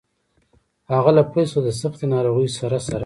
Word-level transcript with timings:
هغه 0.93 1.11
له 1.17 1.23
پیل 1.31 1.47
څخه 1.51 1.61
د 1.65 1.69
سختې 1.81 2.05
ناروغۍ 2.13 2.47
سره 2.57 2.77
سره. 2.87 2.99